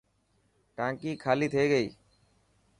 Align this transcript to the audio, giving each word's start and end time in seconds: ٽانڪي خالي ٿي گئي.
ٽانڪي 0.75 1.11
خالي 1.23 1.47
ٿي 1.53 1.63
گئي. 1.71 1.87